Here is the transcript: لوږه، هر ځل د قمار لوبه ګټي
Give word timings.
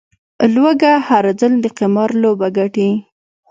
لوږه، 0.55 0.93
هر 1.07 1.25
ځل 1.39 1.53
د 1.63 1.65
قمار 1.77 2.09
لوبه 2.23 2.47
ګټي 2.57 2.89